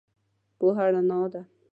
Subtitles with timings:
[0.57, 1.41] پوهه رنا ده.